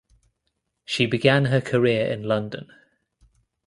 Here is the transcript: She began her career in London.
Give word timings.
She 0.83 1.05
began 1.05 1.45
her 1.45 1.61
career 1.61 2.11
in 2.11 2.23
London. 2.23 2.69